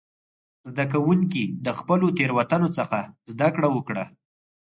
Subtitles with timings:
[0.71, 2.99] زده کوونکي د خپلو تېروتنو څخه
[3.31, 4.03] زده کړه وکړه.